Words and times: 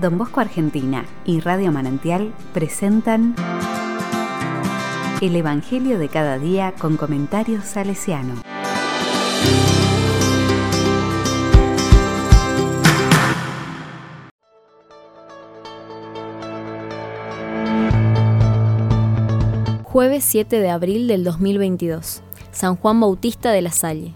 Don 0.00 0.16
Bosco 0.16 0.40
Argentina 0.40 1.04
y 1.26 1.40
Radio 1.40 1.70
Manantial 1.70 2.32
presentan 2.54 3.34
El 5.20 5.36
Evangelio 5.36 5.98
de 5.98 6.08
cada 6.08 6.38
día 6.38 6.72
con 6.78 6.96
comentarios 6.96 7.64
salesiano. 7.64 8.36
Jueves 19.84 20.24
7 20.24 20.58
de 20.58 20.70
abril 20.70 21.06
del 21.06 21.22
2022. 21.22 22.22
San 22.50 22.76
Juan 22.76 22.98
Bautista 22.98 23.50
de 23.52 23.60
la 23.60 23.70
Salle. 23.72 24.14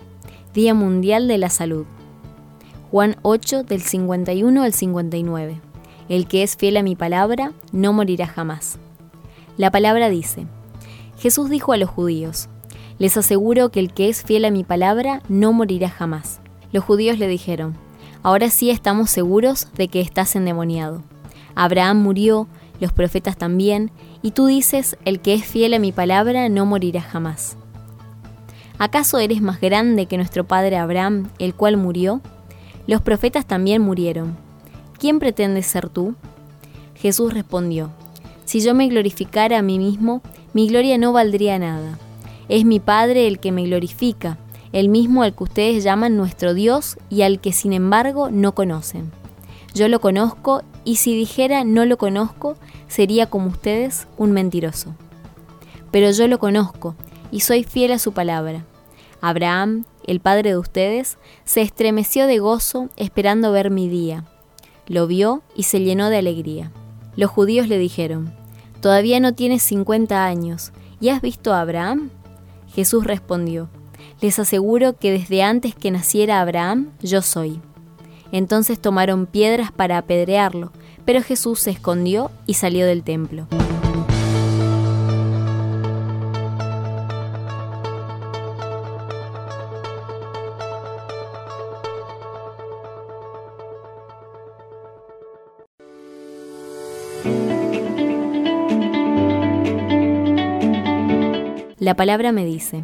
Día 0.55 0.73
Mundial 0.73 1.29
de 1.29 1.37
la 1.37 1.51
Salud. 1.51 1.85
Juan 2.91 3.17
8 3.21 3.65
del 3.65 3.83
51 3.83 4.63
al 4.63 4.73
59. 4.73 5.66
El 6.09 6.29
que 6.29 6.43
es 6.43 6.57
fiel 6.57 6.77
a 6.77 6.83
mi 6.83 6.95
palabra 6.95 7.53
no 7.73 7.93
morirá 7.93 8.27
jamás. 8.27 8.79
La 9.57 9.71
palabra 9.71 10.09
dice, 10.09 10.47
Jesús 11.19 11.51
dijo 11.51 11.73
a 11.73 11.77
los 11.77 11.91
judíos, 11.91 12.49
les 12.99 13.17
aseguro 13.17 13.71
que 13.71 13.81
el 13.81 13.93
que 13.93 14.09
es 14.09 14.23
fiel 14.23 14.45
a 14.45 14.51
mi 14.51 14.63
palabra 14.63 15.23
no 15.29 15.53
morirá 15.53 15.91
jamás. 15.91 16.41
Los 16.73 16.85
judíos 16.85 17.19
le 17.19 17.27
dijeron, 17.27 17.77
ahora 18.23 18.51
sí 18.51 18.71
estamos 18.71 19.11
seguros 19.11 19.69
de 19.75 19.89
que 19.89 20.01
estás 20.01 20.37
endemoniado. 20.37 21.03
Abraham 21.55 22.03
murió, 22.03 22.47
los 22.81 22.93
profetas 22.93 23.37
también, 23.37 23.91
y 24.23 24.31
tú 24.31 24.47
dices, 24.47 24.97
el 25.05 25.21
que 25.21 25.35
es 25.35 25.45
fiel 25.45 25.75
a 25.75 25.79
mi 25.79 25.91
palabra 25.91 26.49
no 26.49 26.67
morirá 26.67 27.01
jamás. 27.01 27.57
¿Acaso 28.79 29.19
eres 29.19 29.41
más 29.41 29.61
grande 29.61 30.07
que 30.07 30.19
nuestro 30.19 30.45
padre 30.45 30.77
Abraham, 30.77 31.31
el 31.39 31.55
cual 31.55 31.77
murió? 31.77 32.21
Los 32.87 33.01
profetas 33.01 33.47
también 33.47 33.83
murieron. 33.83 34.46
¿Quién 34.99 35.19
pretendes 35.19 35.67
ser 35.67 35.89
tú? 35.89 36.15
Jesús 36.95 37.35
respondió, 37.35 37.91
Si 38.45 38.61
yo 38.61 38.75
me 38.75 38.89
glorificara 38.89 39.59
a 39.59 39.63
mí 39.63 39.79
mismo, 39.79 40.23
mi 40.55 40.69
gloria 40.69 40.97
no 40.97 41.13
valdría 41.13 41.59
nada. 41.59 41.99
Es 42.49 42.65
mi 42.65 42.81
Padre 42.81 43.27
el 43.27 43.39
que 43.39 43.53
me 43.53 43.65
glorifica, 43.65 44.39
el 44.73 44.89
mismo 44.89 45.23
al 45.23 45.35
que 45.35 45.45
ustedes 45.45 45.85
llaman 45.85 46.17
nuestro 46.17 46.55
Dios 46.55 46.97
y 47.11 47.23
al 47.23 47.41
que 47.41 47.53
sin 47.53 47.73
embargo 47.73 48.31
no 48.31 48.55
conocen. 48.55 49.13
Yo 49.75 49.89
lo 49.89 50.01
conozco 50.01 50.63
y 50.85 50.97
si 50.97 51.15
dijera 51.15 51.65
no 51.65 51.85
lo 51.85 51.99
conozco, 51.99 52.57
sería 52.89 53.27
como 53.27 53.49
ustedes 53.49 54.07
un 54.17 54.33
mentiroso. 54.33 54.95
Pero 55.91 56.11
yo 56.11 56.29
lo 56.29 56.39
conozco 56.39 56.95
y 57.31 57.41
soy 57.41 57.65
fiel 57.65 57.93
a 57.93 57.99
su 57.99 58.13
palabra. 58.13 58.65
Abraham, 59.21 59.85
el 60.07 60.21
padre 60.21 60.51
de 60.51 60.59
ustedes, 60.59 61.19
se 61.45 61.61
estremeció 61.61 62.27
de 62.27 62.39
gozo 62.39 62.89
esperando 62.97 63.53
ver 63.53 63.71
mi 63.71 63.89
día. 63.89 64.25
Lo 64.89 65.07
vio 65.07 65.43
y 65.55 65.65
se 65.65 65.81
llenó 65.81 66.11
de 66.11 66.19
alegría. 66.19 66.73
Los 67.17 67.31
judíos 67.31 67.69
le 67.69 67.79
dijeron, 67.79 68.33
Todavía 68.81 69.21
no 69.21 69.35
tienes 69.35 69.63
cincuenta 69.63 70.27
años, 70.27 70.73
¿y 71.01 71.09
has 71.09 71.21
visto 71.21 71.53
a 71.53 71.61
Abraham? 71.61 72.11
Jesús 72.75 73.05
respondió, 73.05 73.69
Les 74.21 74.39
aseguro 74.39 74.97
que 74.97 75.11
desde 75.11 75.43
antes 75.43 75.75
que 75.75 75.91
naciera 75.91 76.41
Abraham, 76.41 76.91
yo 77.03 77.23
soy. 77.23 77.61
Entonces 78.33 78.79
tomaron 78.79 79.27
piedras 79.27 79.73
para 79.73 79.99
apedrearlo, 79.99 80.73
pero 81.05 81.23
Jesús 81.23 81.61
se 81.61 81.71
escondió 81.71 82.31
y 82.47 82.55
salió 82.55 82.87
del 82.87 83.03
templo. 83.03 83.49
La 101.87 101.95
palabra 101.95 102.33
me 102.33 102.45
dice, 102.45 102.83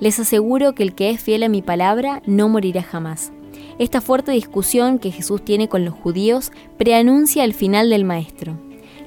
les 0.00 0.20
aseguro 0.20 0.74
que 0.74 0.82
el 0.82 0.94
que 0.94 1.08
es 1.08 1.18
fiel 1.18 1.44
a 1.44 1.48
mi 1.48 1.62
palabra 1.62 2.20
no 2.26 2.50
morirá 2.50 2.82
jamás. 2.82 3.32
Esta 3.78 4.02
fuerte 4.02 4.32
discusión 4.32 4.98
que 4.98 5.10
Jesús 5.10 5.42
tiene 5.42 5.70
con 5.70 5.86
los 5.86 5.94
judíos 5.94 6.52
preanuncia 6.76 7.44
el 7.44 7.54
final 7.54 7.88
del 7.88 8.04
Maestro. 8.04 8.52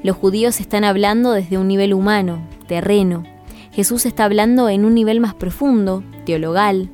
Los 0.01 0.15
judíos 0.17 0.59
están 0.59 0.83
hablando 0.83 1.33
desde 1.33 1.59
un 1.59 1.67
nivel 1.67 1.93
humano, 1.93 2.47
terreno. 2.65 3.25
Jesús 3.71 4.07
está 4.07 4.25
hablando 4.25 4.69
en 4.69 4.85
un 4.85 4.95
nivel 4.95 5.19
más 5.19 5.35
profundo, 5.35 6.01
teologal. 6.25 6.89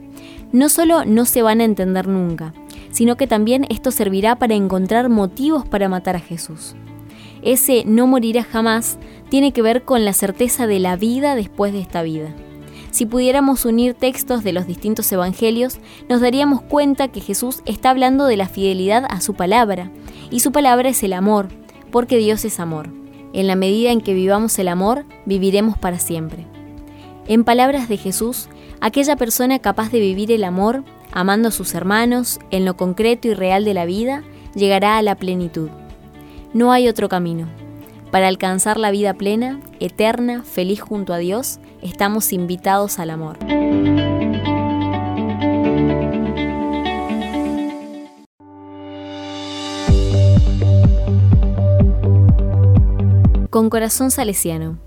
No 0.51 0.67
solo 0.67 1.05
no 1.05 1.23
se 1.23 1.43
van 1.43 1.61
a 1.61 1.63
entender 1.63 2.09
nunca, 2.09 2.53
sino 2.91 3.15
que 3.15 3.25
también 3.25 3.65
esto 3.69 3.89
servirá 3.89 4.35
para 4.35 4.53
encontrar 4.53 5.07
motivos 5.07 5.65
para 5.65 5.87
matar 5.87 6.17
a 6.17 6.19
Jesús. 6.19 6.75
Ese 7.43 7.83
no 7.85 8.07
morirá 8.07 8.43
jamás 8.43 8.97
tiene 9.29 9.51
que 9.51 9.61
ver 9.61 9.83
con 9.83 10.05
la 10.05 10.13
certeza 10.13 10.67
de 10.67 10.79
la 10.79 10.95
vida 10.95 11.35
después 11.35 11.73
de 11.73 11.81
esta 11.81 12.03
vida. 12.03 12.33
Si 12.91 13.07
pudiéramos 13.07 13.65
unir 13.65 13.95
textos 13.95 14.43
de 14.43 14.53
los 14.53 14.67
distintos 14.67 15.11
evangelios, 15.11 15.79
nos 16.07 16.21
daríamos 16.21 16.61
cuenta 16.61 17.07
que 17.07 17.21
Jesús 17.21 17.63
está 17.65 17.89
hablando 17.89 18.27
de 18.27 18.37
la 18.37 18.47
fidelidad 18.47 19.05
a 19.09 19.19
su 19.19 19.33
palabra, 19.33 19.89
y 20.29 20.41
su 20.41 20.51
palabra 20.51 20.89
es 20.89 21.01
el 21.01 21.13
amor, 21.13 21.47
porque 21.91 22.17
Dios 22.17 22.45
es 22.45 22.59
amor. 22.59 22.89
En 23.33 23.47
la 23.47 23.55
medida 23.55 23.91
en 23.91 24.01
que 24.01 24.13
vivamos 24.13 24.59
el 24.59 24.67
amor, 24.67 25.05
viviremos 25.25 25.77
para 25.77 25.97
siempre. 25.97 26.45
En 27.27 27.43
palabras 27.43 27.89
de 27.89 27.97
Jesús, 27.97 28.47
aquella 28.79 29.15
persona 29.15 29.57
capaz 29.57 29.91
de 29.91 29.99
vivir 29.99 30.31
el 30.31 30.43
amor, 30.43 30.83
amando 31.11 31.47
a 31.47 31.51
sus 31.51 31.73
hermanos, 31.73 32.39
en 32.51 32.63
lo 32.63 32.77
concreto 32.77 33.27
y 33.27 33.33
real 33.33 33.65
de 33.65 33.73
la 33.73 33.85
vida, 33.85 34.23
llegará 34.53 34.97
a 34.97 35.01
la 35.01 35.15
plenitud. 35.15 35.69
No 36.53 36.71
hay 36.71 36.87
otro 36.87 37.09
camino. 37.09 37.47
Para 38.11 38.27
alcanzar 38.27 38.77
la 38.77 38.91
vida 38.91 39.15
plena, 39.15 39.59
eterna, 39.79 40.43
feliz 40.43 40.81
junto 40.81 41.11
a 41.11 41.17
Dios, 41.17 41.59
estamos 41.81 42.31
invitados 42.31 42.99
al 42.99 43.09
amor. 43.09 43.39
Con 53.49 53.71
corazón 53.71 54.11
salesiano. 54.11 54.77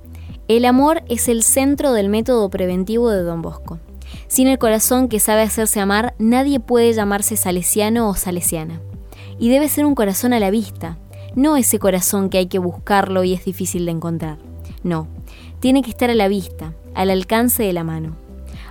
El 0.47 0.65
amor 0.66 1.03
es 1.09 1.26
el 1.26 1.43
centro 1.43 1.93
del 1.93 2.09
método 2.09 2.49
preventivo 2.49 3.10
de 3.10 3.22
Don 3.25 3.43
Bosco. 3.43 3.81
Sin 4.28 4.47
el 4.47 4.59
corazón 4.59 5.09
que 5.09 5.19
sabe 5.19 5.43
hacerse 5.43 5.81
amar, 5.81 6.15
nadie 6.21 6.60
puede 6.60 6.93
llamarse 6.93 7.37
salesiano 7.37 8.09
o 8.09 8.15
salesiana. 8.15 8.81
Y 9.41 9.50
debe 9.50 9.69
ser 9.69 9.84
un 9.84 9.97
corazón 9.97 10.32
a 10.32 10.38
la 10.38 10.50
vista, 10.50 10.99
no 11.36 11.56
ese 11.56 11.78
corazón 11.78 12.30
que 12.30 12.38
hay 12.38 12.47
que 12.47 12.58
buscarlo 12.58 13.22
y 13.22 13.34
es 13.34 13.44
difícil 13.44 13.84
de 13.84 13.92
encontrar. 13.92 14.38
No, 14.82 15.06
tiene 15.60 15.82
que 15.82 15.91
estar 15.91 16.10
a 16.10 16.14
la 16.14 16.28
vista, 16.28 16.72
al 16.94 17.10
alcance 17.10 17.62
de 17.62 17.74
la 17.74 17.84
mano. 17.84 18.16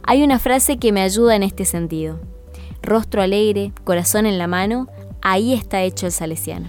Hay 0.03 0.23
una 0.23 0.39
frase 0.39 0.77
que 0.77 0.91
me 0.91 1.01
ayuda 1.01 1.35
en 1.35 1.43
este 1.43 1.63
sentido. 1.63 2.19
Rostro 2.81 3.21
alegre, 3.21 3.71
corazón 3.83 4.25
en 4.25 4.37
la 4.37 4.47
mano, 4.47 4.87
ahí 5.21 5.53
está 5.53 5.83
hecho 5.83 6.07
el 6.07 6.11
salesiano. 6.11 6.67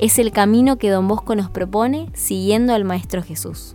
Es 0.00 0.18
el 0.18 0.32
camino 0.32 0.78
que 0.78 0.90
don 0.90 1.06
Bosco 1.06 1.36
nos 1.36 1.48
propone 1.48 2.08
siguiendo 2.12 2.74
al 2.74 2.84
Maestro 2.84 3.22
Jesús. 3.22 3.70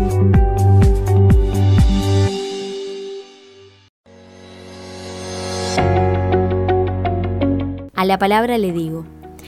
A 7.95 8.03
la 8.03 8.17
palabra 8.19 8.57
le 8.57 8.73
digo, 8.73 9.05